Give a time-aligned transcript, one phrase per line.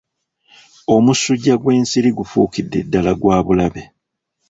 [0.95, 3.83] Omusujja gw'ensiri gufuukidde ddala gwa bulabe